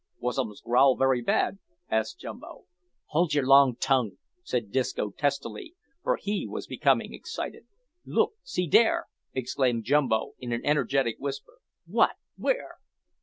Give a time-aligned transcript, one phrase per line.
[0.17, 2.65] "Was um's growl very bad?" asked Jumbo.
[3.09, 7.67] "Hold yer long tongue!" said Disco testily, for he was becoming excited.
[8.03, 8.33] "Look!
[8.41, 11.59] see dere!" exclaimed Jumbo in an energetic whisper.
[11.85, 12.15] "What?
[12.35, 12.77] where?"